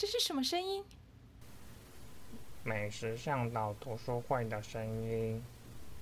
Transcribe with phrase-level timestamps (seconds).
[0.00, 0.82] 这是什么声音？
[2.64, 5.44] 美食向导读书会的声音。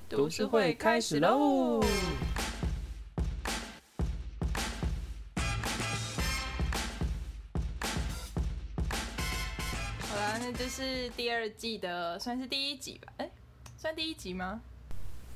[0.08, 1.80] 读书会开始喽！
[9.98, 13.12] 好啦，那这是第二季的，算是第一集吧？
[13.16, 13.28] 哎，
[13.76, 14.62] 算第一集吗？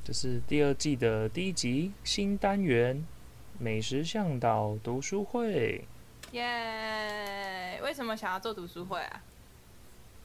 [0.04, 3.04] 这是第二季的第一集新单元——
[3.58, 5.84] 美食向导读书会。
[6.30, 7.41] 耶！
[7.80, 9.22] 为什么想要做读书会啊？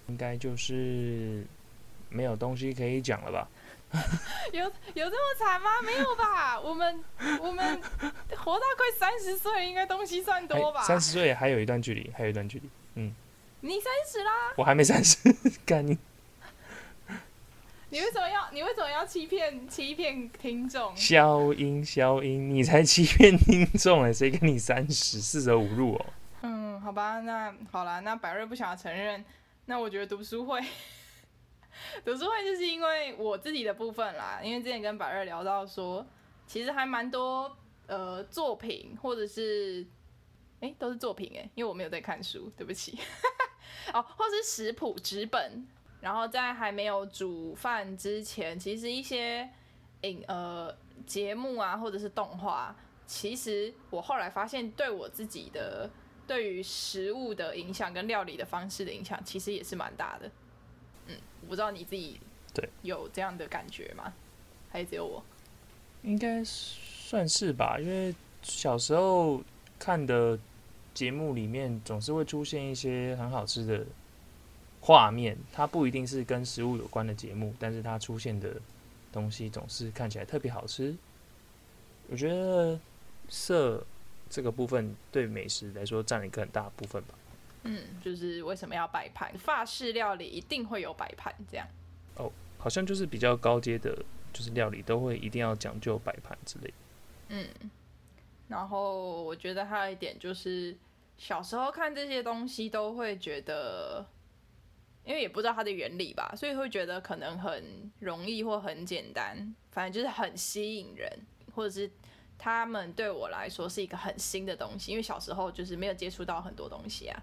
[0.08, 1.46] 应该就是
[2.10, 3.48] 没有东西可以讲了吧？
[4.52, 4.64] 有
[4.96, 5.82] 有这么惨吗？
[5.82, 6.60] 没有吧？
[6.62, 7.04] 我们
[7.42, 7.82] 我们
[8.38, 10.82] 活到快三十岁，应该东西算多吧？
[10.84, 12.70] 三十岁还有一段距离，还有一段距离。
[12.96, 13.14] 嗯，
[13.62, 14.54] 你三十啦？
[14.58, 15.18] 我还没三十，
[15.66, 15.98] 干你！
[17.90, 20.94] 你为什么要你为什么要欺骗欺骗听众？
[20.96, 24.12] 消音消音，你才欺骗听众哎！
[24.12, 26.06] 谁跟你三十四舍五入哦？
[26.42, 29.24] 嗯，好吧，那好了，那百瑞不想要承认，
[29.66, 30.62] 那我觉得读书会，
[32.06, 36.06] 读书会就是因为我自己的部分啦，因为之前跟百瑞聊到说，
[36.46, 39.86] 其实还蛮多呃作品或者是
[40.60, 43.00] 哎都是作品哎，因为我没有在看书，对不起
[43.94, 45.68] 哦，或是食谱纸本。
[46.00, 49.50] 然后在还没有煮饭之前，其实一些
[50.02, 50.72] 影呃
[51.08, 52.74] 节目啊，或者是动画，
[53.08, 55.90] 其实我后来发现对我自己的
[56.28, 60.30] 对于食物的影响跟料理的方式的影响，其实也是蛮大的。
[61.08, 62.20] 嗯，我不知道你自己
[62.54, 64.14] 对有这样的感觉吗？
[64.70, 65.24] 还是只有我？
[66.04, 69.42] 应该算是吧，因为小时候
[69.80, 70.38] 看的
[70.94, 73.86] 节目里面，总是会出现一些很好吃的。
[74.80, 78.56] 画面它不一定是跟食物有关的节目，但是它出现的
[79.12, 80.96] 东西总是看起来特别好吃。
[82.10, 82.80] 我觉得
[83.28, 83.86] 色
[84.30, 87.16] 这个部分对美食来说占了一个很大部分吧。
[87.64, 89.36] 嗯，就是为什么要摆盘？
[89.38, 91.68] 法式料理一定会有摆盘这样。
[92.16, 93.98] 哦，好像就是比较高阶的，
[94.32, 96.74] 就是料理都会一定要讲究摆盘之类。
[97.30, 97.48] 嗯，
[98.48, 100.76] 然后我觉得还有一点就是，
[101.18, 104.06] 小时候看这些东西都会觉得。
[105.04, 111.10] 因为也不知道它的原理吧，所以会觉得可能很容易或很简单，反正就是很吸引人，
[111.56, 111.90] 或者是
[112.38, 114.92] 他们对我来说是一个很新的东西。
[114.92, 117.22] 因为小时候就是没有接触到很多东西啊，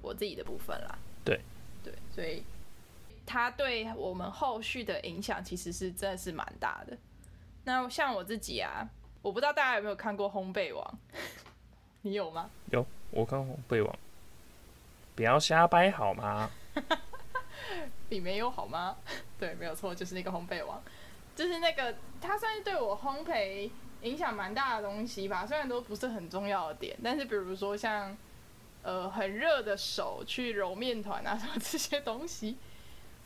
[0.00, 0.98] 我自己的部分啦。
[1.24, 1.40] 对
[1.82, 2.42] 对，所以
[3.24, 6.96] 他对我们后续的影响其实是真的是蛮大的。
[7.64, 8.88] 那像我自己啊，
[9.22, 10.98] 我不知道大家有没有看过《烘焙王》，
[12.02, 12.50] 你有吗？
[12.70, 13.94] 有，我看《烘焙王》，
[15.14, 16.50] 不要瞎掰好吗？
[18.08, 18.96] 比没有好吗？
[19.38, 20.82] 对，没有错，就是那个烘焙王，
[21.36, 23.70] 就是那个他算是对我烘焙
[24.02, 25.46] 影响蛮大的东西吧。
[25.46, 28.16] 虽然都不是很重要的点，但是比如说像
[28.82, 32.56] 呃很热的手去揉面团啊 什么这些东西，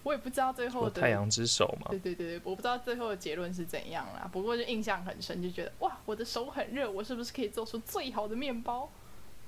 [0.03, 1.89] 我也不知道最后的太阳之手嘛。
[1.91, 4.29] 对对对对，我不知道最后的结论是怎样啦。
[4.33, 8.89] 不过就印象很深，就觉得哇，我的手很热，我是不是可以做出最好的面包？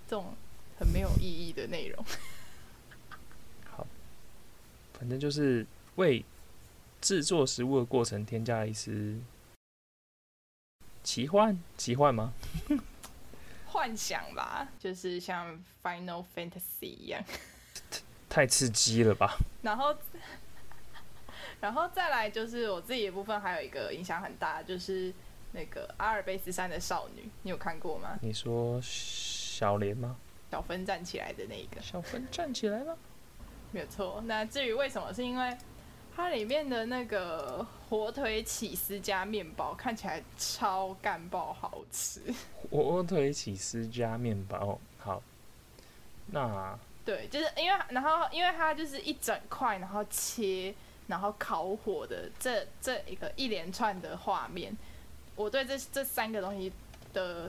[0.09, 0.35] 这种
[0.79, 2.05] 很没有意义的内容。
[3.71, 3.87] 好
[4.95, 5.67] 反正就是
[5.97, 6.25] 为
[7.01, 9.17] 制作食物的过程添加了一丝
[11.09, 12.35] 奇幻，奇幻吗？
[13.65, 17.25] 幻想吧，就是像 Final Fantasy 一样，
[18.29, 19.39] 太刺激了吧？
[19.63, 19.97] 然后，
[21.63, 25.11] 然后再来就是我自己的部分，还有一个影响很大，就是
[25.53, 28.19] 那个阿尔卑斯山的少女，你有看过吗？
[28.21, 30.15] 你说小莲吗？
[30.51, 32.95] 小芬站起来的那一个，小芬站起来了。
[33.73, 34.23] 没有错。
[34.27, 35.57] 那至于为什么，是因为
[36.19, 42.21] 它里面的那个火腿起司加面包看起来超干爆好吃。
[42.69, 45.23] 火腿起司加面包，好。
[46.33, 50.75] 那对，就是因为然后因为它就是一整块，然后切，
[51.07, 54.77] 然后烤火的这这一个一连串的画面，
[55.37, 56.73] 我对这这三个东西
[57.13, 57.49] 的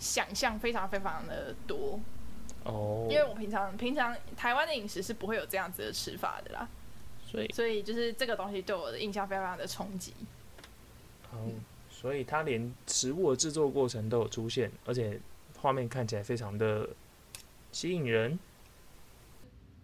[0.00, 2.00] 想象非常非常的多。
[2.64, 6.68] 哦，因为我平常平常台湾的饮食是不会有这样子的吃法的啦，
[7.32, 10.12] 所以所以就是这个东西对我的印象非常非常的冲击。
[11.32, 11.50] 哦，
[11.90, 15.18] 所以它连食物的制作过程都有出现，而且
[15.58, 16.88] 画面看起来非常的
[17.72, 18.38] 吸引人。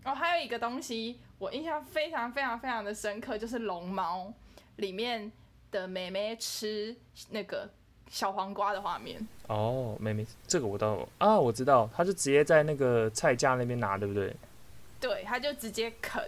[0.04, 4.32] 哦，还有一个东西我印象非常非常非常的深刻，就是龙猫
[4.76, 5.32] 里面
[5.70, 6.94] 的妹妹吃
[7.30, 7.68] 那个。
[8.10, 14.34] 小黄瓜的画面哦，妹妹，这个我倒啊，我知道，他就直接在那个菜架那边拿，对不对？
[14.98, 16.26] 对，他就直接啃，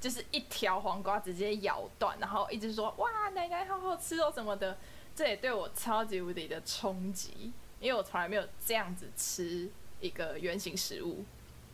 [0.00, 4.78] 就是一条黄瓜直接咬断，然后一直说哇，奶奶好好吃哦什么的，
[5.14, 9.68] 这也对我超级无敌的冲击，因为我从来没有这样子吃
[10.00, 11.22] 一个圆形食物，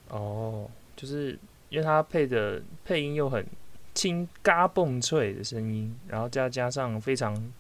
[0.08, 1.38] 哦，就是
[1.68, 3.46] 因为它配的配音又很
[3.94, 7.52] 轻嘎嘣脆的声音，然后再加上非常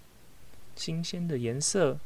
[0.74, 1.96] 新鲜的颜色。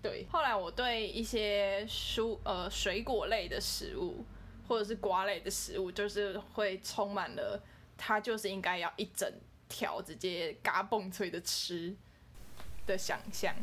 [0.00, 4.24] 对，后来我对一些蔬呃水果类的食物
[4.68, 7.60] 或者是瓜类的食物，就是会充满了
[7.96, 9.28] 它就是应该要一整
[9.68, 11.94] 条直接嘎嘣脆的吃
[12.86, 13.54] 的想象，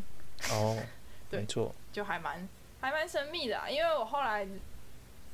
[0.51, 0.77] 哦，
[1.29, 2.47] 对没错，就还蛮
[2.81, 3.69] 还蛮神秘的、啊。
[3.69, 4.47] 因为我后来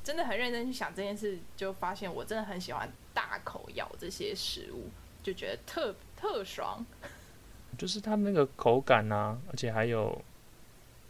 [0.04, 4.88] 真的很认真去想这件事，就发现我真的很喜欢大口咬这些食物，
[5.22, 6.84] 就觉得特特爽。
[7.78, 10.22] 就是它那个口感啊，而且还有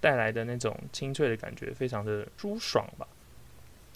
[0.00, 3.06] 带来的那种清脆的感觉，非常的舒爽吧。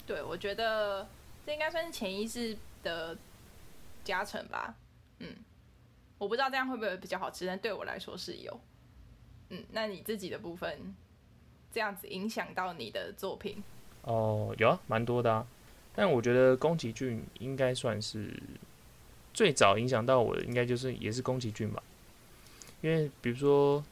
[0.07, 1.07] 对，我觉得
[1.45, 3.15] 这应该算是潜意识的
[4.05, 4.73] 加成吧。
[5.19, 5.35] 嗯，
[6.17, 8.59] 我不知道这样会不会比较好吃，但对我来说是有。
[9.49, 10.95] 嗯，那你自己的部分，
[11.73, 13.61] 这样子影响到你的作品？
[14.03, 15.45] 哦，有啊，蛮多的啊。
[15.93, 18.31] 但我觉得宫崎骏应该算是
[19.33, 21.83] 最早影响到我的，应该就是也是宫崎骏吧。
[22.81, 23.83] 因为比如说，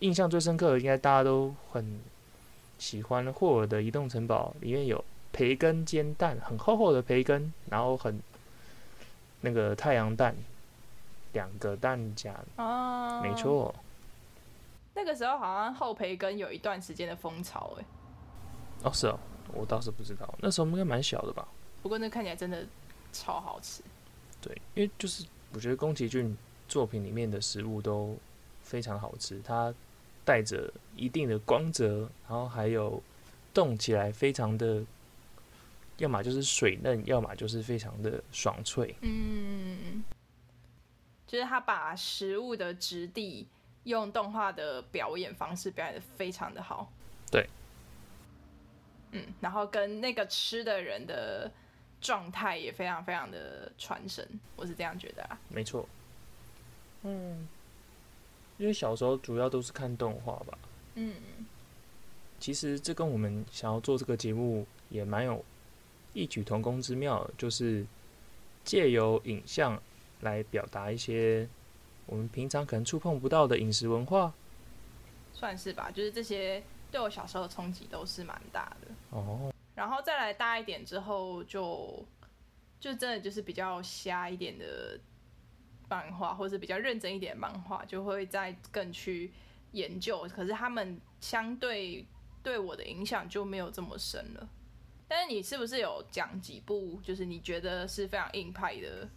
[0.00, 2.00] 印象最深刻的，应该大家都很
[2.78, 5.04] 喜欢霍尔的《移动城堡》，里面有
[5.36, 8.18] 培根煎蛋，很厚厚的培根，然后很
[9.42, 10.34] 那个太阳蛋，
[11.34, 13.34] 两个蛋夹，哦，没。
[13.34, 13.74] 错。
[14.94, 17.84] 那个时候好像厚培根有一段时间的风潮，哎，
[18.82, 19.18] 哦，是哦，
[19.52, 21.46] 我倒是不知道，那时候应该蛮小的吧。
[21.82, 22.66] 不过那看起来真的
[23.12, 23.82] 超好吃。
[24.40, 26.34] 对，因为就是我觉得宫崎骏
[26.66, 28.16] 作品里面的食物都
[28.62, 29.74] 非常好吃，它
[30.24, 33.02] 带着一定的光泽，然后还有
[33.52, 34.82] 动起来非常的，
[35.98, 38.94] 要么就是水嫩，要么就是非常的爽脆。
[39.00, 40.04] 嗯，
[41.26, 43.46] 就是他把食物的质地
[43.84, 46.92] 用动画的表演方式表演的非常的好。
[47.30, 47.48] 对。
[49.12, 51.50] 嗯，然后跟那个吃的人的
[52.00, 55.38] 状态也非常非常的传神，我是这样觉得啊。
[55.48, 55.88] 没错。
[57.02, 57.48] 嗯，
[58.58, 60.58] 因为小时候主要都是看动画吧。
[60.96, 61.14] 嗯，
[62.38, 65.42] 其实这跟我们想要做这个节目也蛮有
[66.16, 67.84] 异曲同工之妙，就是
[68.64, 69.80] 借由影像
[70.22, 71.46] 来表达一些
[72.06, 74.32] 我们平常可能触碰不到的饮食文化。
[75.34, 78.88] 算是吧，就是这些对我小时候的冲击都是蛮大的。
[79.10, 82.02] 哦，然后再来大一点之后就，
[82.80, 84.98] 就真的就是比较瞎一点的
[85.86, 89.30] 漫画，或是比较认真一点的漫画，就会再更去
[89.72, 90.26] 研究。
[90.34, 92.06] 可是他们相对
[92.42, 94.48] 对我的影响就没有这么深了。
[95.08, 99.08] 但是你是不是有讲几部，就是你觉得是非常硬派的，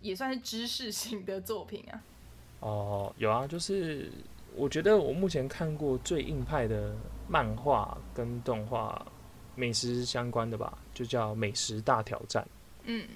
[0.00, 2.02] 也算是知识型的作品啊？
[2.60, 4.10] 哦，有啊，就是
[4.56, 6.94] 我觉得我目前看过最硬派的
[7.28, 9.06] 漫画跟动画，
[9.54, 12.42] 美食相关的吧，就叫《美食大挑战》。
[12.84, 13.06] 嗯，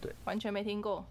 [0.00, 1.04] 对，完全没听过。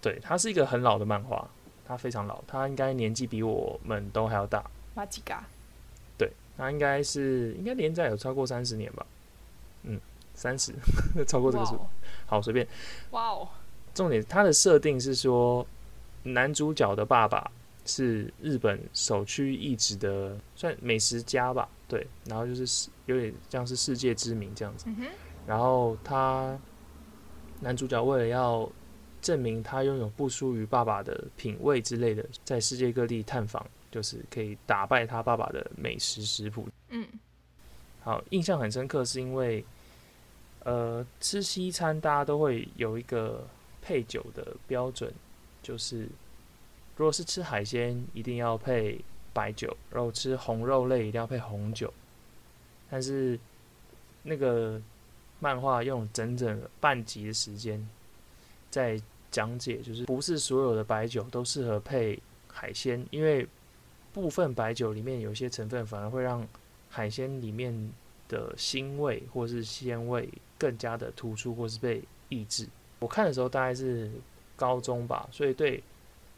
[0.00, 1.48] 对，它是一个很老的漫画，
[1.84, 4.70] 它非常老，它应该年纪比我们都还要大。
[4.94, 5.48] 马吉嘎，
[6.58, 9.06] 对，它应该是应该连载有超过三十年吧？
[9.84, 10.00] 嗯，
[10.34, 10.72] 三十，
[11.26, 11.78] 超过这个数。
[12.26, 12.66] 好，随便。
[13.12, 13.48] 哇哦，
[13.94, 15.64] 重点，它的设定是说，
[16.24, 17.50] 男主角的爸爸
[17.86, 21.68] 是日本首屈一指的算美食家吧？
[21.86, 24.86] 对，然后就是有点像是世界知名这样子。
[24.88, 25.06] 嗯，
[25.46, 26.58] 然后他
[27.60, 28.70] 男主角为了要
[29.22, 36.68] 证明他拥有不输于爸爸的品味之类的，在世界各地探访，就是可以打败他爸爸的美食食谱。
[36.90, 37.06] 嗯
[38.00, 39.64] 好，印象很深刻，是因为
[40.64, 43.46] 呃，吃西餐大家都会有一个
[43.82, 45.12] 配酒的标准，
[45.62, 46.08] 就是
[46.96, 48.98] 如果是吃海鲜，一定要配
[49.32, 51.92] 白酒；然后吃红肉类，一定要配红酒。
[52.90, 53.38] 但是
[54.22, 54.80] 那个
[55.40, 57.86] 漫画用整整半集的时间
[58.70, 63.46] 在讲解，就是不是所有的白酒都适合配海鲜，因为
[64.12, 66.46] 部分白酒里面有些成分反而会让
[66.88, 67.92] 海鲜里面
[68.28, 72.66] 的腥味或是鲜味更加的突出，或是被抑制。
[72.98, 74.10] 我看的时候大概是
[74.56, 75.82] 高中吧，所以对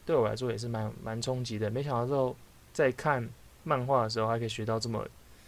[0.05, 1.69] 对我来说也是蛮蛮冲击的。
[1.69, 2.35] 没想到之后
[2.71, 3.27] 在看
[3.63, 5.07] 漫画的时候，还可以学到这么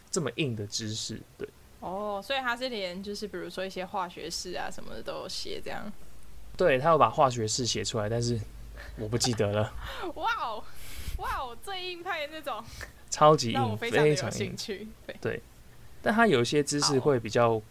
[0.09, 1.21] 这么硬的知识。
[1.37, 1.47] 对，
[1.81, 5.91] 哦，所以他是连就是比如说一些化学式啊什么的都有写这样。
[6.55, 8.39] 对他有把化学式写出来，但是
[8.97, 9.73] 我不记得了。
[10.15, 10.63] 哇哦，
[11.17, 12.63] 哇哦，最硬派的那种，
[13.09, 14.57] 超级硬，非常硬兴。
[14.57, 14.87] 趣。
[15.21, 15.41] 对，
[16.01, 17.61] 但它有一些知识会比较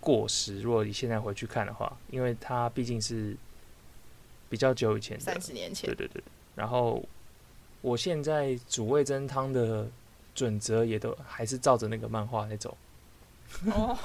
[0.00, 3.36] 过时，如果你现在回去看的话，因为它毕竟是
[4.48, 6.22] 比较久以前的三，十年前对，对对。
[6.54, 7.02] 然后
[7.80, 9.88] 我现在煮味增汤的
[10.34, 12.76] 准则也都还是照着那个漫画在走。
[13.66, 13.98] 哦，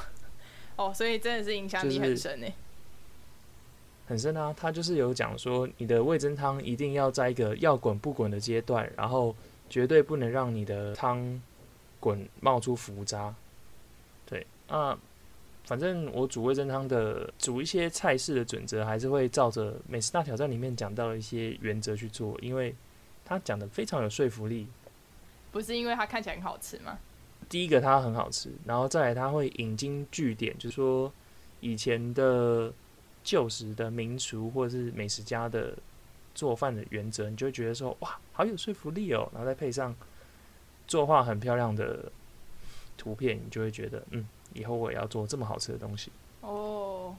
[0.75, 2.47] 哦，所以真的是影响力很深呢。
[4.07, 9.35] 很深啊，他就是有讲说，你的味噌汤一定要在一个要滚不滚的阶段，然后
[9.67, 11.41] 绝对不能让你的汤
[11.99, 13.33] 滚冒出浮渣。
[14.27, 14.95] 对，啊，
[15.63, 22.75] 反正我煮味噌汤的煮一些菜式的准则，还是会照着《美食大挑战》里面讲到的一些原则去做，因为
[23.25, 24.67] 他讲的非常有说服力。
[25.51, 26.99] 不是因为它看起来很好吃吗？
[27.49, 31.11] 第一个它很好吃，然后再来它会引经据典，就是说
[31.59, 32.71] 以前的。
[33.25, 35.75] 旧时的民厨或者是美食家的
[36.33, 39.27] 做饭的原则，你就会觉得说哇，好有说服力哦。
[39.33, 39.93] 然后再配上
[40.87, 42.11] 作画很漂亮的
[42.95, 46.11] 图片，你就会觉得嗯，以后我也要做这么好吃的东西。
[46.41, 47.15] 哦，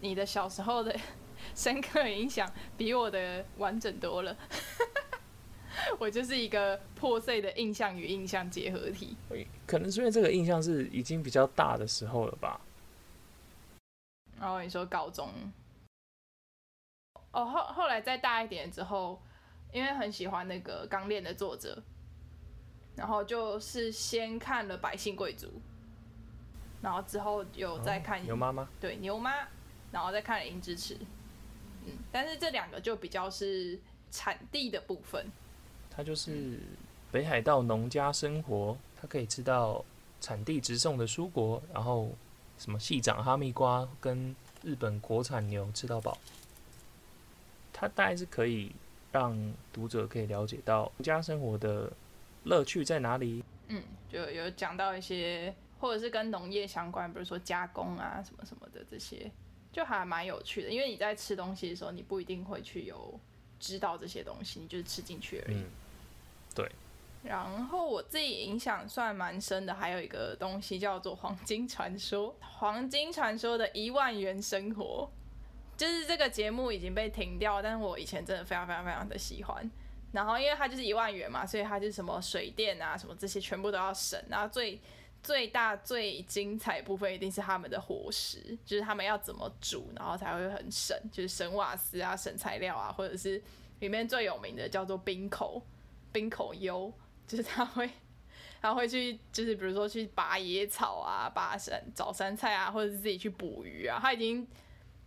[0.00, 0.94] 你的小时候的
[1.54, 4.36] 深刻影响比我的完整多了。
[5.98, 9.16] 我就是一个破碎的印象与印象结合体。
[9.66, 12.60] 可能是因为这个印象是已经比较大的时候了吧。
[14.38, 15.30] 然后你说高中，
[17.30, 19.20] 哦后后来再大一点之后，
[19.72, 21.82] 因为很喜欢那个《钢炼》的作者，
[22.94, 25.46] 然后就是先看了《百姓贵族》，
[26.82, 29.32] 然后之后有再看牛妈妈，对牛妈，
[29.90, 30.92] 然后再看了《银之匙》，
[31.86, 35.26] 嗯，但是这两个就比较是产地的部分，
[35.90, 36.60] 它就是
[37.10, 39.82] 北海道农家生活，它可以吃到
[40.20, 42.10] 产地直送的蔬果，然后。
[42.58, 46.16] 什么细长哈密瓜跟日本国产牛吃到饱，
[47.72, 48.72] 它大概是可以
[49.12, 51.92] 让读者可以了解到家生活的
[52.44, 53.44] 乐趣在哪里。
[53.68, 59.30] 嗯，就有讲到一些或者是跟农业相关，比如说加工啊什么什么的这些，
[59.72, 60.70] 就还蛮有趣的。
[60.70, 63.18] 因为你在吃东西的时候，你不一定会去有
[63.60, 65.62] 知道这些东西，你就是吃进去而已。
[66.54, 66.70] 对。
[67.26, 72.28] 然后我自己影响算蛮深的，还有一个东西叫做《黄金传说》。
[72.40, 75.10] 《黄金传说》的一万元生活，
[75.76, 79.70] 就是这个节目已经被停掉，但是我以前真的非常非常非常的喜欢。
[80.12, 84.18] 然后因为它就是一万元嘛，所以它就是什么水电啊什么这些全部都要省。
[84.28, 84.80] 然后最
[85.22, 93.42] 最大最精彩部分一定是他们的伙食，就是他们要怎么煮，然后才会很省，就是省瓦斯啊、省材料啊，或者是
[93.80, 95.60] 里面最有名的叫做冰口
[96.12, 96.90] 冰口优。
[97.26, 97.90] 就是他会，
[98.62, 103.98] 他会去，就是比如说去拔野草啊，拔山找山菜啊，或者是自己去捕鱼啊。
[104.00, 104.46] 他已经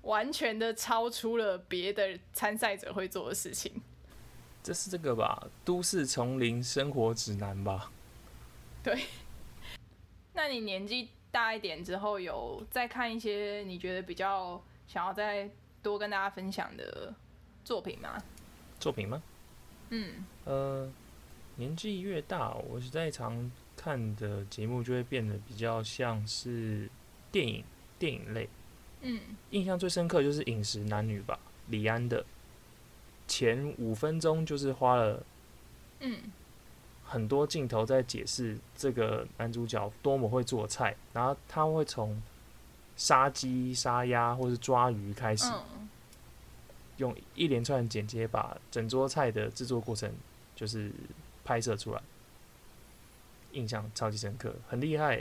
[0.01, 3.81] 完全的超出了别的参赛者会做的事情。
[4.61, 5.47] 这是这个吧？
[5.63, 7.89] 都市丛林生活指南吧？
[8.83, 9.05] 对。
[10.33, 15.49] 那你年纪大一点之后，有再看一些你觉得比较想要再
[15.81, 17.13] 多跟大家分享的
[17.63, 18.21] 作品吗？
[18.77, 19.23] 作品吗？
[19.89, 20.25] 嗯。
[20.43, 20.91] 呃。
[21.59, 26.89] 年纪越大，我实在常看的节目就会变得比较像是
[27.33, 27.61] 电影、
[27.99, 28.47] 电影类。
[29.01, 31.37] 嗯，印象最深刻就是《饮食男女》吧，
[31.67, 32.25] 李安的
[33.27, 35.21] 前五分钟就是花了
[35.99, 36.31] 嗯
[37.03, 42.21] 很多镜头在解释这个男主角多么会做菜，然后他会从
[42.95, 45.51] 杀鸡、杀鸭或是抓鱼开始，
[46.95, 50.09] 用一连串剪接把整桌菜的制作过程
[50.55, 50.89] 就是。
[51.49, 52.01] 拍摄出来，
[53.53, 55.19] 印象超级深刻，很厉害，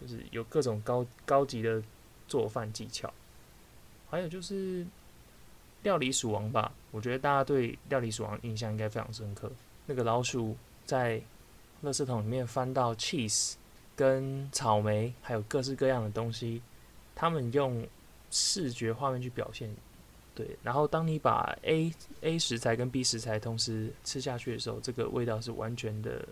[0.00, 1.82] 就是有各种高高级的
[2.28, 3.12] 做饭技巧。
[4.08, 4.84] 还有就是
[5.82, 9.50] 《料理鼠王》吧，我觉得大家对《料理鼠王》印象应该非常深刻。
[9.86, 11.20] 那个老鼠在
[11.82, 13.54] 垃圾桶里面翻到 cheese、
[13.96, 16.62] 跟草莓，还有各式各样的东西，
[17.16, 17.84] 他们用
[18.30, 19.68] 视觉画面去表现。
[20.36, 21.90] 对，然后当你把 A
[22.20, 26.28] A 食材跟 B 食材同时吃下去的时候，这个味道是完全的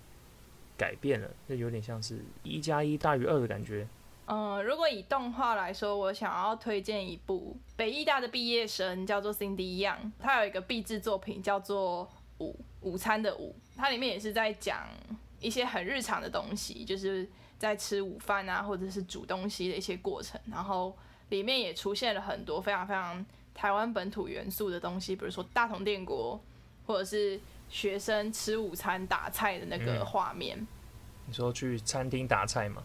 [0.76, 3.88] 改变了，那有点像是一加一大于二的感觉。
[4.26, 12.06] 嗯，如果以动画来说，我想要推荐一部北艺大的毕业生，叫做 Cindy Young，他有一个毕制作品叫做
[12.40, 14.86] 午午餐的午，它里面也是在讲
[15.40, 17.26] 一些很日常的东西，就是
[17.58, 20.94] 在吃午饭啊，或者是煮东西的一些过程，然后
[21.30, 23.24] 里面也出现了很多非常非常。
[23.54, 26.38] 台湾本土元素的东西，比如说大同电锅，
[26.86, 30.66] 或者是学生吃午餐打菜的那个画面。
[31.26, 32.82] 你说去餐厅打菜吗？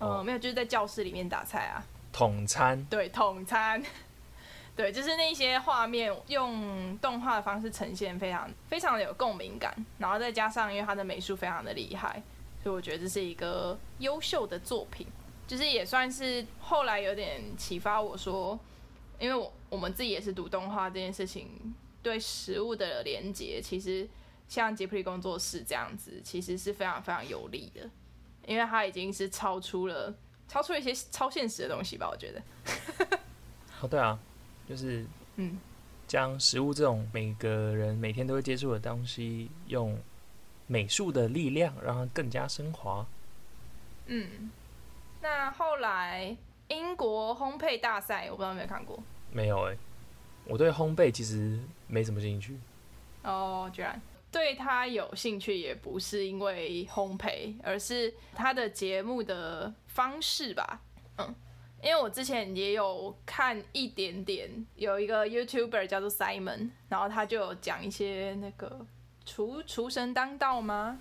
[0.00, 1.82] 嗯，没有，就是在教室里面打菜啊。
[2.12, 2.84] 统餐。
[2.86, 3.82] 对，统餐。
[4.76, 9.74] 对，就是那些画面用动画的方式呈现，非常非常的有共鸣感。
[9.98, 12.22] 然后再加上，因为他的美术非常的厉害，
[12.62, 15.06] 所以我觉得这是一个优秀的作品。
[15.46, 18.58] 就是也算是后来有点启发我说。
[19.18, 24.06] 因为我我们自己也是读动画这件事情，对食物的连接，其实
[24.48, 27.88] 像杰普利工作室这样子，其实是非常非常有利的，
[28.46, 30.14] 因为它已经是超出了
[30.48, 32.42] 超出一些超现实的东西吧，我觉得。
[33.80, 34.18] 哦，对啊，
[34.68, 35.58] 就是嗯，
[36.06, 39.96] 将食物这种每个人每天都会接触的东西，用
[40.66, 43.06] 美术的力量让它更加升华。
[44.06, 44.50] 嗯，
[45.22, 46.36] 那后来
[46.66, 49.00] 英国烘焙大赛，我不知道有没有看过。
[49.32, 49.76] 没有哎、
[50.44, 52.58] 我对烘焙其实没什么兴趣。
[53.22, 54.00] 哦，居然
[54.32, 60.80] 对他有兴趣，也不是因为烘焙，而是他的节目的方式吧。
[61.18, 61.34] 嗯，
[61.82, 68.86] 因为我之前也有看一点点，有一个 YouTuber 叫做 Simon，然后他就有讲一些那个
[69.26, 71.00] 厨厨神当道吗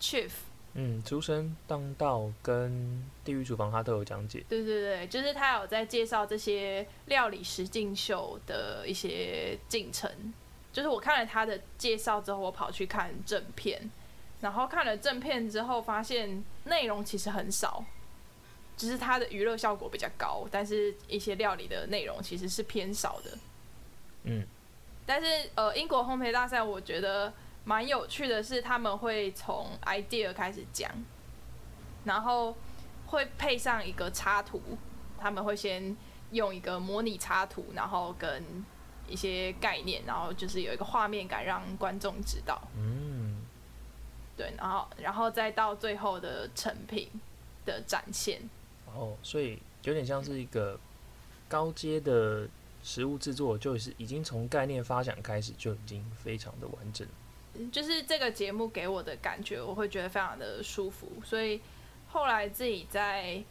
[0.00, 0.30] ？Chief
[0.74, 4.42] 嗯，出生当道跟地狱厨房他都有讲解。
[4.48, 10.10] 对对对，就是他有在介绍这些料理实境秀的一些进程。
[10.72, 13.90] 就是我看了他的介绍之后，我跑去看正片，
[14.40, 17.84] 然后看了正片之后，发现内容其实很少，
[18.74, 23.38] 只是它的娱乐效果比较高，但是一些料理的内容其实是偏少的。
[24.22, 24.46] 嗯，
[25.04, 27.30] 但是呃，英国烘焙大赛我觉得
[27.64, 30.90] 蛮有趣的是，他们会从 idea 开始讲，
[32.04, 32.56] 然后
[33.06, 34.60] 会配上一个插图，
[35.18, 35.96] 他们会先
[36.32, 38.42] 用一个模拟插图，然后跟
[39.08, 43.42] 一些概念，然后就是有一个画面感让观众知道，嗯，
[44.36, 47.08] 对，然后然后再到最后的成品
[47.64, 48.40] 的展现。
[48.86, 50.78] 哦，所以有点像是一个
[51.48, 52.48] 高阶的
[52.82, 57.06] 食物制作，就是已经从概念发想开始就已经非常的完整。
[57.70, 61.60] 就是这个节目给我的感觉，我会觉得非常的舒服，所以
[62.08, 63.42] 后来自己在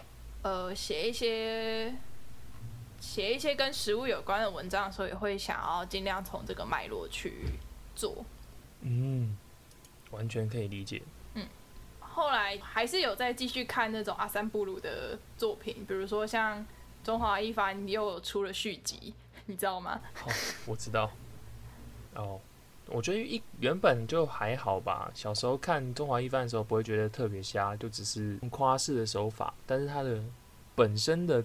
[0.42, 1.94] 呃写一些
[3.00, 7.60] 写一些跟食物有关的文章的时候，也会想要尽量从这个脉络去
[7.96, 8.26] 做。
[8.82, 9.38] 嗯，
[10.10, 11.02] 完全可以理解。
[11.36, 11.48] 嗯
[12.00, 16.66] 后来还是有在继续看那种阿三布鲁的作品，比如说像
[17.04, 19.14] 中华一番又有出了续集，
[19.46, 20.02] 你知道吗？
[20.66, 21.10] 我知道。
[22.14, 22.40] 哦，
[22.94, 25.10] 我觉得一原本就还好吧。
[25.14, 30.22] 小时候看中华一番的时候，不会觉得特别瞎，就只是夸饰的手法，但是它的
[30.76, 31.44] 本身的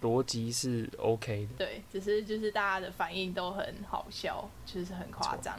[0.00, 5.58] 逻辑是 OK 的，对，只是就是大家的反应都很好笑，就是很夸张。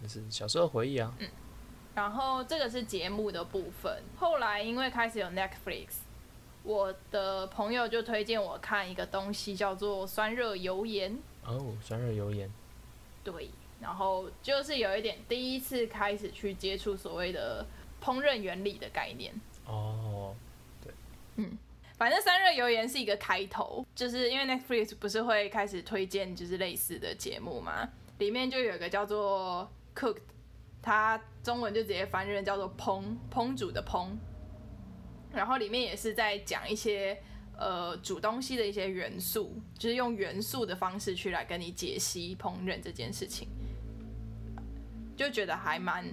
[0.00, 1.14] 就是小时候回忆啊。
[1.94, 4.02] 然后这个是节目的部分。
[4.16, 5.88] 后来因为开始有 Netflix，
[6.62, 11.18] 我的朋友就推荐我看一个东西，叫做酸热油盐。
[11.44, 12.50] 哦，酸热油盐。
[13.22, 13.50] 对，
[13.82, 17.66] 然后就是有一点第一次开始去接触所谓的
[18.00, 19.34] 烹饪原理的概念。
[19.66, 20.34] 哦，
[20.82, 20.92] 对，
[21.36, 21.58] 嗯
[21.98, 30.22] 反正三热油盐是一个开头，就是因为 Netflix 不是会开始推荐就是类似的节目嘛，里面就有一个叫做 Cooked，
[30.80, 34.08] 它中文就直接翻译叫做烹烹煮的烹，
[35.32, 37.16] 然后里面也是在讲一些
[37.56, 43.46] 呃煮东西的一些元素，就是用元素的方式去来跟你解析烹饪这件事情，
[45.22, 46.04] 就觉得还蛮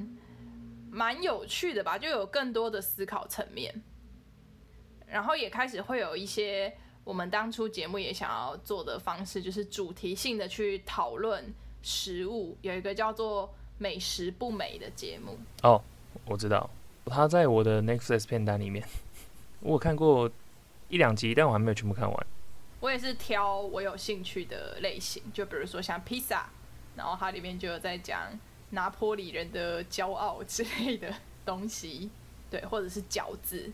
[0.91, 3.81] 蛮有趣的吧，就有更多的思考层面。
[5.07, 6.71] 然后也开始会有一些
[7.03, 12.55] 我们当初节目也想要做的方式，就是主题性的去讨论食物。
[12.61, 13.47] 有一个叫做
[13.79, 15.81] 《美食不美》的节目，哦，
[16.25, 16.69] 我知道，
[17.05, 18.87] 它在我的 Netflix 片单里面，
[19.61, 20.29] 我有看过
[20.89, 22.27] 一两集，但我还没有全部看完。
[22.79, 26.49] 我也是挑我有兴趣的类型，就比如说像披萨，
[26.95, 28.29] 然后它里面就有在讲
[28.71, 31.13] 拿坡里人的骄傲之类的
[31.45, 32.09] 东西，
[32.49, 33.71] 对，或者是饺子，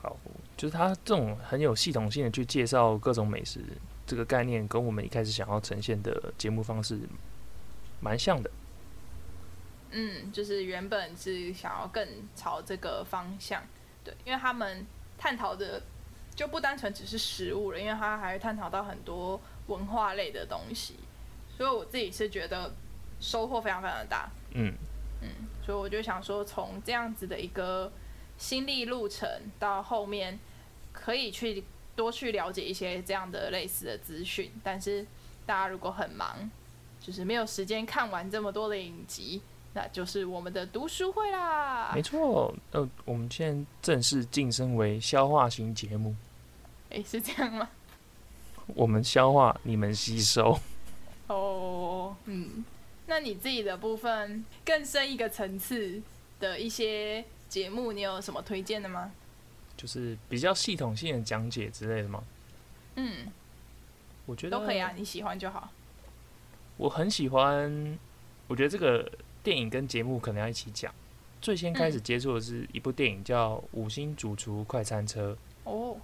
[0.00, 0.16] 好，
[0.56, 3.60] 就是他这种很有系统性的去介绍各种美食
[4.06, 7.00] 这个概念，跟我们一开始想要呈现的节目方式
[8.00, 8.50] 蛮像的。
[9.90, 13.62] 嗯，就是原本是想要更朝这个方向，
[14.02, 14.84] 对，因为他们
[15.16, 15.82] 探讨的
[16.34, 20.96] 就不单纯只是食物了，因为他还会探讨到很多文化类的东西，
[21.56, 22.74] 所以我自己是觉得
[23.20, 24.74] 收获非常非常的大，嗯，
[25.22, 25.28] 嗯，
[25.64, 27.90] 所以我就想说，从这样子的一个
[28.36, 30.38] 心力路程到后面，
[30.92, 31.64] 可以去
[31.96, 35.06] 多去了解一些这样的类似的资讯，但是
[35.46, 36.50] 大家如果很忙，
[37.00, 39.42] 就是没有时间看完这么多的影集。
[39.76, 42.00] 那就是我们的读书会啦没。
[42.00, 42.54] 错。
[42.70, 46.14] 呃，我们现在正式晋升为消化型节目，
[46.90, 47.68] 诶，是这样吗？
[48.68, 50.56] 我们消化，你们吸收。
[53.06, 56.02] 那你自己的部分更深一个层次
[56.40, 59.12] 的一些节目，你有什么推荐的吗？
[59.76, 62.22] 就是比较系统性的讲解之类的吗？
[62.96, 63.26] 嗯，
[64.24, 65.70] 我觉得都可以啊，你喜欢就好。
[66.76, 67.98] 我很喜欢，
[68.46, 69.10] 我觉得这个
[69.42, 70.92] 电影跟节目可能要一起讲。
[71.40, 75.36] 最先开始接触的是一部电影叫《五星主厨快餐车》，
[75.70, 75.96] 哦，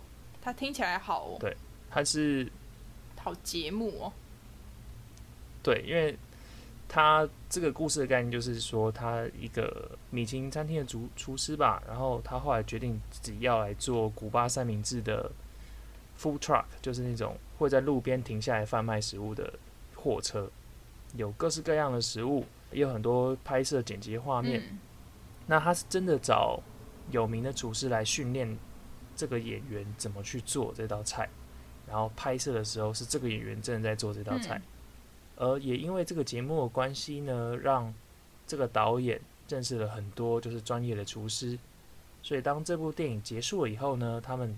[0.43, 1.57] 它听起来好哦，对
[1.89, 2.51] 它是
[3.17, 4.13] 好节目哦。
[5.63, 6.17] 对，因为
[6.93, 15.31] 他这个故事的概念就是说，他一个米其林餐厅的厨厨师吧，然后他后来决定自己要来做古巴三明治的
[16.21, 19.55] food truck，就是那种会在路边停下来贩卖食物的
[19.95, 20.51] 货车，
[21.15, 24.61] 有各式各样的食物，也有很多拍摄剪辑画面。
[24.61, 24.79] 嗯
[25.47, 26.61] 那他是真的找
[27.11, 28.57] 有名的厨师来训练
[29.17, 31.29] 这个演员怎么去做这道菜，
[31.89, 34.59] 然后拍摄的时候是这个演员真的在做这道菜。
[34.59, 34.63] 嗯
[35.41, 37.93] 而也因为这个节目的关系呢，让
[38.47, 41.59] 这个导演认识了很多就是专业的厨师，
[42.23, 44.55] 所以当这部电影结束了以后呢，他们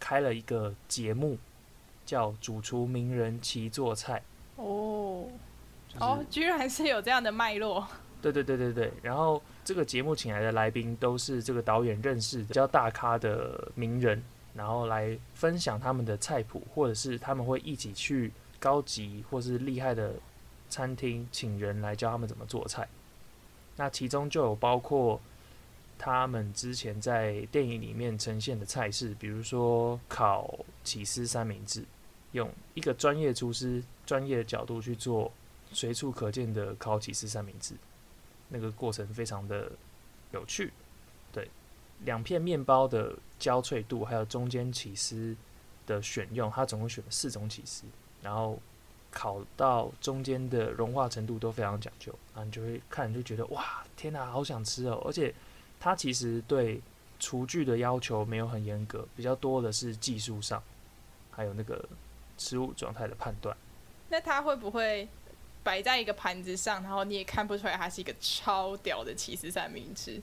[0.00, 1.38] 开了一个节目，
[2.04, 4.20] 叫《主厨名人齐做菜
[4.56, 5.24] 哦》，
[5.92, 7.86] 就是、哦，居然是有这样的脉络。
[8.20, 14.20] 对对对对对，然后这个节目请来的来宾都是这个导演认识的比较大咖的名人，
[14.54, 20.14] 然后来分享他们的菜谱，或者是他们会一起去高级或是厉害的
[20.68, 22.88] 餐厅，请人来教他们怎么做菜。
[23.74, 25.20] 那其中就有包括
[25.98, 31.84] 他们之前在电影里面呈现的菜式，比如说烤起司三明治，
[32.30, 35.32] 用一个专业厨师专业的角度去做
[35.72, 37.74] 随处可见的烤起司三明治。
[38.48, 39.72] 那个过程非常的
[40.30, 40.72] 有趣，
[41.32, 41.50] 对，
[42.04, 45.34] 两片面包的焦脆度，还有中间起司
[45.86, 47.84] 的选用，它总共选了四种起司，
[48.22, 48.58] 然后
[49.10, 55.02] 烤到中间的融化程度都非常讲究，啊你就会看就觉得哇，天哪，好想吃哦！
[55.04, 55.34] 而且
[55.78, 56.80] 它其实对
[57.18, 60.62] 厨具的要求没有很严格，比较多的是技术上，
[61.30, 61.84] 还有那个
[62.38, 63.56] 食物状态的判断。
[64.08, 65.08] 那它会不会
[65.62, 70.20] 摆在一个盘子上，然后你也看不出来它是一个超屌的起司三明治？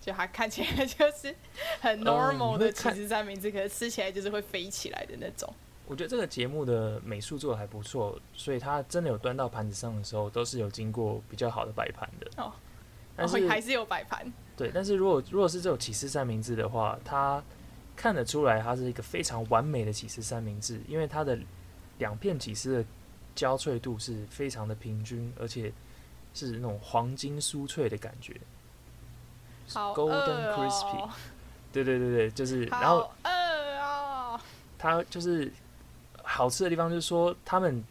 [0.00, 1.34] 就它看起来就是
[1.80, 5.52] 很 normal 的起司三明治，可是吃起来就是会飞起来的那种。
[5.86, 12.42] 我觉得这个节目的美术做的还不错，所以它真的有端到盘子上的时候，都是有经过比较好的摆盘的。
[12.42, 12.52] 哦，
[13.14, 14.32] 但是、还是有摆盘。
[14.56, 17.42] 对，但是如果如果是这种起司三明治的话，它
[17.94, 21.38] 看得出来它是一个非常完美的起司三明治，因为它的
[21.98, 22.84] 两片起司的
[23.34, 25.72] 焦脆度是非常的平均，而且
[26.34, 28.34] 是那种黄金酥脆的感觉。
[29.68, 31.10] 好 Golden crispy 哦，
[31.72, 33.30] 对对对对，就是然后好饿
[33.80, 34.40] 哦。
[34.78, 35.52] 它就是
[36.28, 37.82] 好吃的地方，就是说他们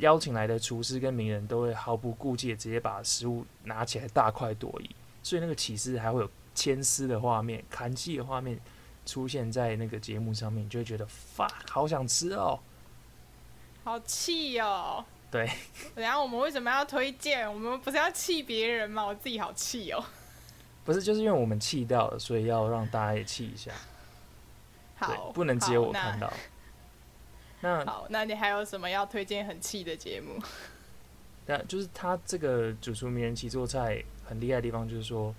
[0.00, 4.90] 邀请来的厨师跟名人都会毫不顾忌的直接把食物拿起来大快朵颐，
[5.22, 8.60] 所以那个起司还会有牵丝的画面、砍气的画面
[9.06, 12.60] 出现在那个节目上面，你就会觉得哇好想吃哦。
[13.84, 15.02] 好气哦！
[15.30, 15.46] 对，
[15.94, 17.50] 等一下我们为什么要推荐？
[17.50, 19.06] 我们不是要气别人吗？
[19.06, 20.04] 我自己好气哦。
[20.84, 23.70] 不是就是因为我们气到了，所以要让大家也气一下。
[25.00, 26.20] 对好，，不能只有我看。
[26.20, 26.30] 到。
[27.60, 30.40] 那那好，那你还有什么要推荐很气的节目？
[31.46, 35.34] 那就是他这个主厨名人齐做菜很厉害的地方，就是说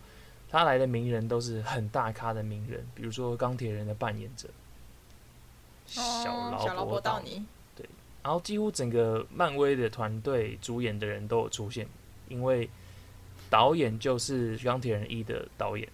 [0.49, 4.49] 他来的名人都是很大咖的名人，比如说钢铁人的扮演者。
[5.85, 7.43] 小哦劳小劳勃勃道尼，
[7.75, 7.83] 对。
[8.21, 11.87] 然后几乎整个漫威的团队主演的人都有出现，
[12.27, 12.69] 因为
[13.49, 15.87] 导演就是钢铁人一的导演，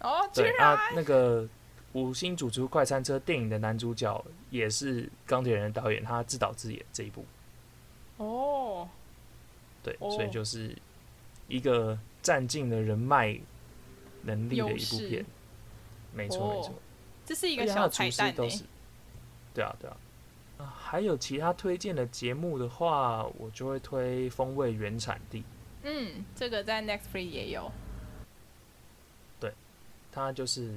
[0.00, 0.70] 哦，对然。
[0.70, 1.48] 啊，那个
[1.92, 4.24] 五星主厨快餐车电影的男主角
[4.56, 7.24] 也是钢铁人的导演，他自导自演这一部。
[8.16, 8.88] 哦，
[9.82, 10.10] 对，哦。
[10.10, 10.76] 所以就是
[11.48, 13.38] 一个占尽了人脉
[14.22, 15.24] 能力的一部片，
[16.14, 16.70] 没错、没错。
[16.70, 16.74] 哦，
[17.24, 18.64] 这是一一个小彩蛋是，
[19.52, 19.96] 对啊对啊。
[20.58, 25.40] 啊，还有其他推荐的节目的话，我就会推《风味原产地》，
[25.82, 27.70] 嗯，这个在 Next Free 也有。
[29.38, 29.52] 对
[30.10, 30.74] 它就是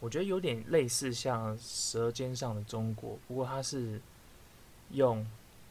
[0.00, 4.00] 我觉得有点类似像《舌尖上的中国》，不过它是
[4.90, 5.26] 用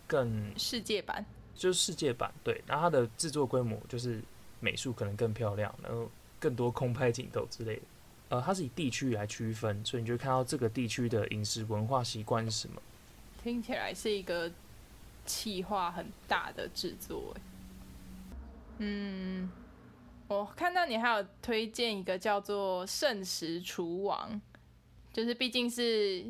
[0.08, 1.26] 更世界版。
[1.56, 4.22] 就是世界版，对，然后它的制作规模就是
[4.60, 7.82] 美术可能更漂亮，然后更多空拍镜头之类的。
[8.28, 12.82] 呃，它是以地区来区分，所以你就看到这个地区的饮食文化习惯是什么。
[13.42, 14.52] 听起来是一个
[15.26, 17.42] 企划很大的制作欸。
[18.80, 19.50] 嗯，
[20.28, 24.32] 我看到你还有推荐一个叫做《圣石厨王》，
[25.14, 26.26] 就是毕竟是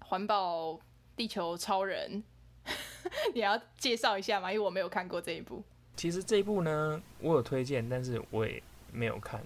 [0.00, 0.78] 环保
[1.16, 2.22] 地球超人，
[3.34, 4.52] 你要介绍一下吗？
[4.52, 5.62] 因为我没有看过这一部。
[5.96, 8.62] 其实这一部呢，我有推荐，但是我也
[8.92, 9.42] 没有看，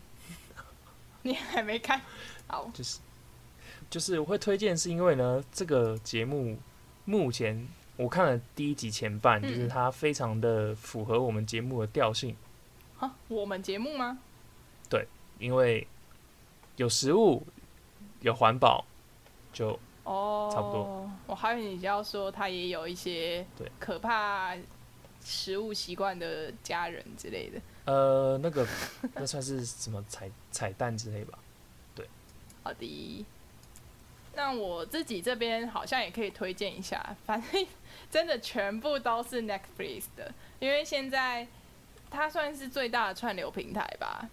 [1.22, 2.00] 你还没看？
[2.48, 2.98] 好，就是
[3.88, 6.58] 就是我会推荐，是因为呢，这个节目
[7.06, 7.66] 目前
[7.96, 12.36] 我看了第一集前半，嗯就是它非常的符合我们节目的调性，
[13.00, 14.18] 啊，我们节目吗？
[14.88, 15.06] 对
[15.38, 15.86] 因为
[16.76, 17.42] 有食物，
[18.20, 18.84] 有环保，
[19.52, 21.10] 就哦，差不多。
[21.26, 24.56] 我还以为你要说他也有一些对可怕
[25.22, 27.60] 食物习惯的家人之类的。
[27.86, 28.66] 呃那个
[29.14, 31.38] 那算是什么彩彩蛋之类吧？
[31.94, 32.06] 对
[32.62, 33.26] 好的，
[34.34, 37.66] 那我自己这边好像也可以推荐一下，反正
[38.10, 41.46] 真的全部都是 Netflix 的，因为现在
[42.10, 44.28] 它算是最大的串流平台吧。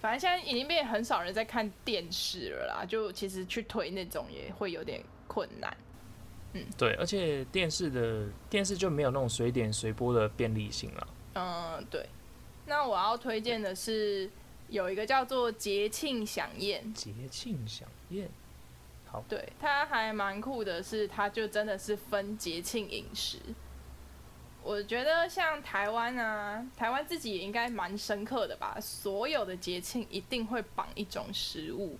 [0.00, 5.76] 反正现在已经变很少人在看电视了啦，就其实去推那种也会有点困难。
[6.54, 11.08] 嗯对，而且电视的电视就没有那种随点随播的便利性了。
[11.34, 12.06] 嗯，对。
[12.66, 14.28] 那我要推荐的是
[14.68, 18.28] 有一个叫做节庆飨宴，节庆飨宴，
[19.06, 23.38] 好，对，它还蛮酷的是，它就真的是分节庆饮食。
[24.64, 28.78] 我觉得像台湾啊，台湾自己也应该蛮深刻的吧。
[28.80, 31.98] 所有的节庆一定会绑一种食物，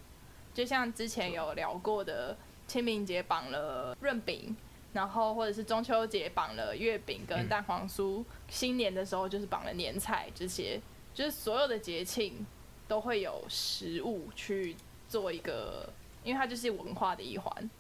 [0.55, 2.37] 就像之前有聊过的，
[2.69, 4.57] 清明节绑了润饼，
[4.93, 10.81] 然后或者是中秋节绑了月饼跟蛋黄酥，新年的时候就是绑了年菜，这些
[11.13, 12.47] 就是所有的节庆
[12.87, 14.77] 都会有食物去
[15.09, 15.89] 做一个，
[16.23, 17.71] 因为它就是文化的一环。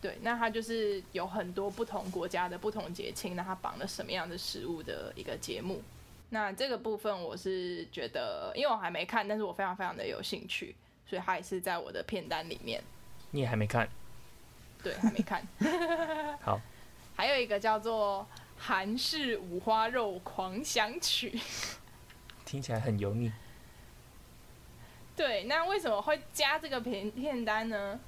[0.00, 5.82] 对，那它就是有很多不同国家的不同节庆，那它绑了什么样的食物的一个节目。
[6.30, 12.82] 那这个部分我是觉得，因为我还没看，但是我非常非常的有兴趣，所以它也是在我的片单里面。
[13.30, 13.88] 你也还没看，
[14.82, 15.46] 对，还没看。
[16.42, 16.60] 好，
[17.16, 18.24] 还有一个叫做
[18.56, 21.30] 《韩式五花肉狂想曲》。
[22.46, 23.32] 听起来很油腻。
[25.16, 27.98] 对，那为什么会加这个片片单呢？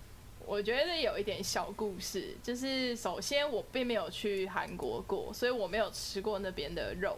[0.47, 7.17] 我觉得有一点小故事，就是首先我并没有去韩国过，所以我没有吃过那边的肉。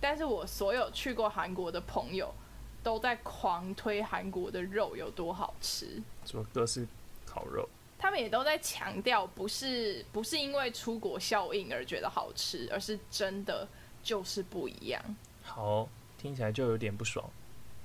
[0.00, 2.34] 但是我所有去过韩国的朋友
[2.82, 6.86] 都在狂推韩国的肉有多好吃，说各式
[7.24, 13.66] 烤肉，他们也都在强调，不是不是因为出国效应而觉得好吃，而是真的
[14.02, 15.02] 就是不一样。
[15.42, 15.88] 好，
[16.18, 17.28] 听起来就有点不爽。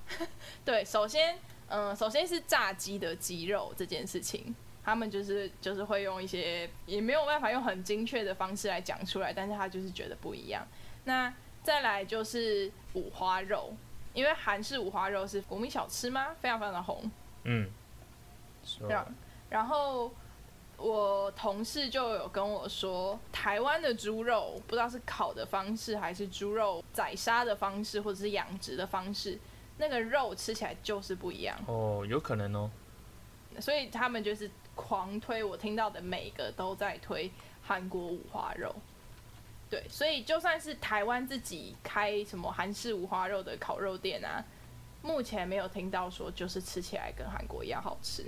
[0.66, 1.38] 对，首先，
[1.70, 4.54] 嗯、首先是炸鸡的鸡肉这件事情，
[4.84, 10.68] 他们就是就是会用一些也没有办法用很精确的方式来讲出来，但是他就是觉得不一样。
[11.06, 13.74] 那再来就是五花肉，
[14.14, 16.36] 因为韩式五花肉是国民小吃吗？
[16.42, 17.12] 非常非常的红。
[17.44, 17.70] 嗯，
[18.64, 19.06] 说这样，
[19.50, 20.12] 然后
[20.78, 29.38] 我同事就有跟我说，台湾的猪肉不知道是烤的方式，还是猪肉宰杀的方式，或者是养殖的方式，
[29.80, 31.58] 那个肉吃起来就是不一样。
[31.66, 32.70] 哦，有可能哦。
[33.60, 37.32] 所以他们就是狂推，我听到的每个都在推
[37.64, 38.76] 韩国五花肉。
[39.70, 44.44] 对，所以就算是台湾自己开什么韩式五花肉的烤肉店啊，
[45.02, 48.26] 目前没有听到说就是吃起来跟韩国一样好吃。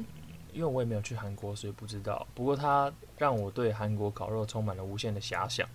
[0.54, 2.26] 因为我也没有去韩国，所以不知道。
[2.34, 5.68] 不过它让我对韩国烤肉充满了无限的遐想。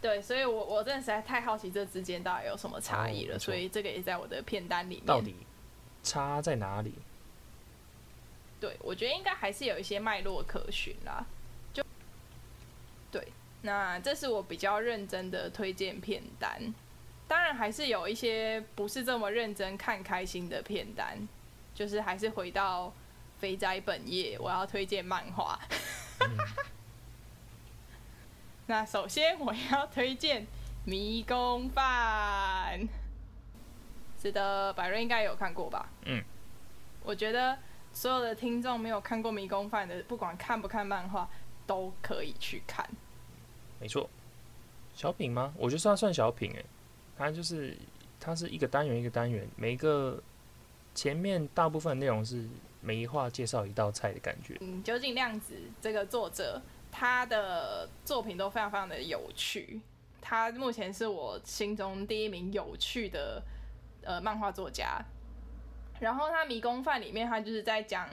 [0.00, 5.06] 对，所以我我真的实在太好奇这之间到底有什么差异了，哦所以这个也在我的片单里面。
[5.06, 5.36] 到底
[6.02, 6.94] 差在哪里？
[8.58, 11.26] 对，我觉得应该还是有一些脉络可循啦。
[11.72, 11.84] 就
[13.10, 13.28] 对，
[13.62, 16.74] 那这是我比较认真的推荐片单。
[17.28, 21.28] 当然，还是有一些不是这么认真看开心的片单，
[21.74, 22.92] 就是还是回到
[23.38, 25.60] 肥宅本业，我要推荐漫画。
[28.70, 30.42] 那首先我要推荐
[30.84, 32.78] 《迷宫饭》，
[34.22, 35.90] 是的，百瑞应该有看过吧？
[36.06, 36.22] 嗯，
[37.02, 37.58] 我觉得
[37.92, 41.28] 所有的听众没有看过《迷宫饭》的，不管看不看漫画，
[41.66, 42.88] 都可以去看。
[43.80, 44.08] 没错，
[44.94, 45.52] 小品吗？
[45.58, 46.64] 我觉得它算小品诶，
[47.18, 47.76] 它就是
[48.20, 50.22] 它是一个单元一个单元，每一个
[50.94, 52.48] 前面大部分内容是
[52.80, 54.56] 每一话介绍一道菜的感觉。
[54.60, 59.80] 嗯，究竟量子这个作者，他的作品都非常非常的有趣。
[60.20, 63.42] 他目前是我心中第一名有趣的
[64.02, 65.02] 呃漫画作家。
[65.98, 68.08] 然后他《迷宫饭》里面，他就是在讲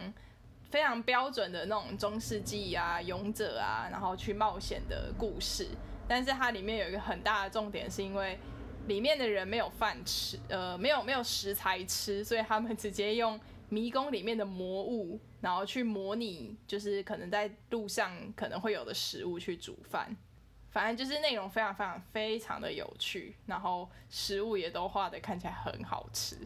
[0.69, 5.69] 非常标准的那种中世纪啊、勇者啊，然后去冒险的故事。
[6.09, 8.39] 但是它里面有一个很大的重点，是因为
[8.87, 13.37] 里面的人没有饭吃，呃，没有没有食材吃，所以他们直接用
[13.69, 20.15] 迷宫里面的魔物，然后去模拟，就是可能在路上可能会有的食物去煮饭。
[20.69, 26.37] 反正就是内容非常非常非常的有趣，然后食物也都画的看起来很好吃，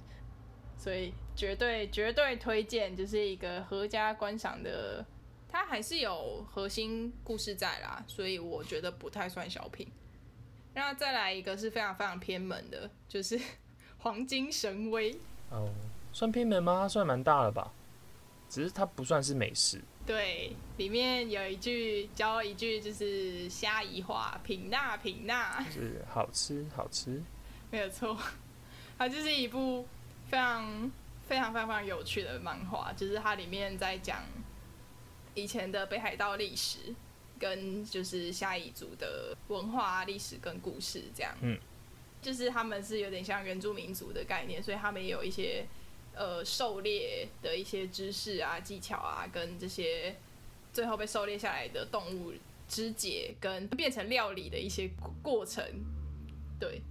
[0.78, 5.06] 所以绝对绝对推荐，就是一个合家观赏的。
[5.54, 9.86] 它还是有核心故事在啦，所以我觉得不太算小品。
[10.74, 13.38] 那再来一个是非常非常偏门的，就是
[13.98, 15.14] 黄金神威。
[15.50, 15.70] 哦，
[16.14, 16.82] 算偏门吗？
[16.82, 17.72] 它算蛮大了吧？
[18.50, 19.82] 只是它不算是美食。
[20.06, 27.22] 对，里面有一句教一句就是虾夷话，品纳品纳，就是好吃好吃。
[27.70, 28.18] 没有错，
[28.98, 29.88] 它就是一部
[30.28, 30.92] 非常
[31.28, 34.24] 非常非常非常有趣的漫画，就是它里面在讲
[35.34, 36.94] 以前的北海道历史，
[37.40, 41.34] 跟就是虾夷族的文化、历史跟故事这样。
[41.42, 41.58] 嗯，
[42.22, 45.66] 就是他们是有点像原住民族的概念，所以他们也有一些
[46.14, 50.16] 呃狩猎的一些知识啊、技巧啊，跟这些
[50.74, 52.34] 最后被狩猎下来的动物
[52.68, 54.90] 肢解跟变成料理的一些
[55.22, 55.64] 过程，
[56.60, 56.82] 对。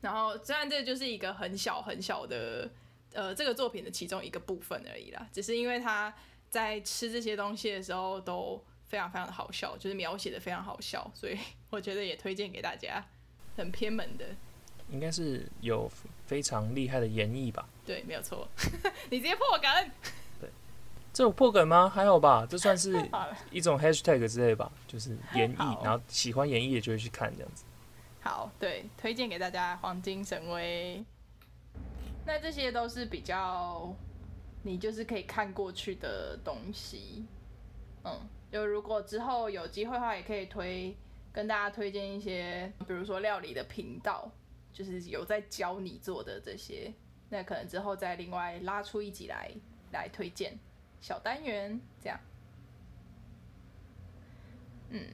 [0.00, 2.70] 然后，虽然这就是一个很小很小的，
[3.12, 6.14] 呃，这个作品的其中一个部分而已啦，只是因为他
[6.48, 11.36] 在吃这些东西的时候都非常非常的好笑，就是描写的非常好笑，所以
[11.68, 13.04] 我觉得也推荐给大家。
[13.56, 14.24] 很偏门的，
[14.88, 15.90] 应该是有
[16.28, 17.68] 非常厉害的演绎吧？
[17.88, 18.46] 对，没有错。
[19.08, 19.90] 你直接破梗？
[20.38, 20.50] 对，
[21.10, 21.88] 这有破梗吗？
[21.88, 22.92] 还好吧，这算是，
[23.50, 27.64] 一种 hashtag 之类吧，就是演好绎，然后喜欢演绎的就会去看这样子。
[28.20, 31.02] 好，对，推荐给大家《黄金神威》。
[32.26, 33.90] 那这些都是比较
[34.62, 37.24] 你就是可以看过去的东西，
[38.04, 38.20] 嗯，
[38.52, 40.94] 就如果之后有机会的话，也可以推
[41.32, 44.30] 跟大家推荐一些，比如说料理的频道，
[44.74, 46.92] 就是有在教你做的这些，
[47.30, 49.50] 那可能之后再另外拉出一集来
[49.92, 50.58] 来推荐
[51.00, 52.18] 小单元，这样。
[54.90, 55.06] 嗯，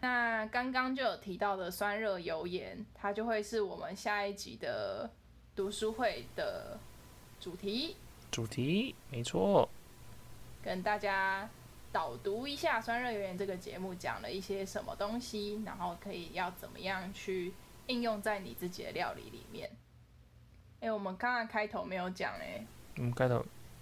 [0.00, 5.10] 那刚刚就有提到的酸热油盐，它就会是我们下一集的
[5.56, 6.78] 读书会的
[7.40, 7.96] 主题，
[8.30, 9.66] 主题没错，
[10.62, 11.48] 跟大家
[11.90, 17.54] 导读一下《酸热油盐》这个节目讲了一些什么东西，然后可以要怎么样去
[17.86, 19.70] 应用在你自己的料理里面。
[20.84, 22.62] 哎、我们刚刚开头没有讲哎、
[22.98, 23.36] 我们开头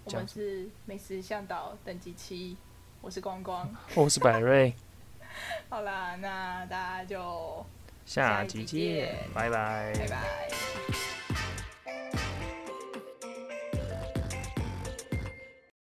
[0.05, 2.55] 我讲们是美食向导等级七，
[3.01, 3.69] 我是光光。
[3.95, 4.73] 我是百瑞，
[5.67, 7.65] 好啦，那大家就
[8.05, 11.22] 下下一集集见见，拜拜拜拜。